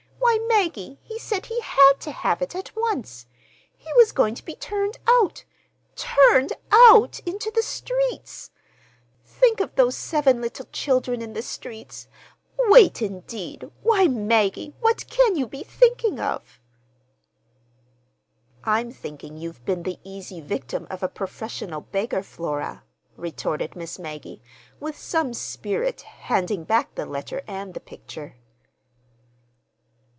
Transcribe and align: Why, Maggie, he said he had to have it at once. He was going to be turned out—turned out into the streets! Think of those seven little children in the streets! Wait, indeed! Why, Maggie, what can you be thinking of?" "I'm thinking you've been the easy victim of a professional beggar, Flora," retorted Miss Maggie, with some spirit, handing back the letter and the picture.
Why, 0.23 0.39
Maggie, 0.63 0.97
he 1.03 1.19
said 1.19 1.47
he 1.47 1.59
had 1.59 1.93
to 2.01 2.11
have 2.11 2.41
it 2.41 2.55
at 2.55 2.73
once. 2.75 3.25
He 3.75 3.91
was 3.97 4.13
going 4.13 4.35
to 4.35 4.45
be 4.45 4.55
turned 4.55 4.97
out—turned 5.09 6.53
out 6.71 7.19
into 7.25 7.51
the 7.51 7.63
streets! 7.63 8.51
Think 9.25 9.59
of 9.59 9.75
those 9.75 9.97
seven 9.97 10.39
little 10.39 10.67
children 10.71 11.21
in 11.21 11.33
the 11.33 11.41
streets! 11.41 12.07
Wait, 12.57 13.01
indeed! 13.01 13.69
Why, 13.81 14.07
Maggie, 14.07 14.73
what 14.79 15.09
can 15.09 15.35
you 15.35 15.47
be 15.47 15.63
thinking 15.63 16.19
of?" 16.19 16.61
"I'm 18.63 18.91
thinking 18.91 19.35
you've 19.37 19.65
been 19.65 19.83
the 19.83 19.99
easy 20.03 20.39
victim 20.39 20.85
of 20.89 21.01
a 21.03 21.09
professional 21.09 21.81
beggar, 21.81 22.23
Flora," 22.23 22.83
retorted 23.17 23.75
Miss 23.75 23.99
Maggie, 23.99 24.41
with 24.79 24.97
some 24.97 25.33
spirit, 25.33 26.01
handing 26.01 26.63
back 26.63 26.95
the 26.95 27.05
letter 27.07 27.41
and 27.47 27.73
the 27.73 27.81
picture. 27.81 28.35